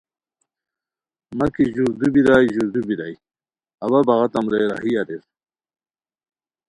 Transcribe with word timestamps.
مہ 1.37 1.45
کی 1.55 1.65
ژوردو 1.75 2.07
بیرائے 2.13 2.45
ژوردو 2.53 2.81
بیرائے 2.87 3.15
اوا 3.83 3.99
بغاتام 4.07 4.45
رے 4.51 4.61
راہی 4.71 4.91
اریر 4.99 5.23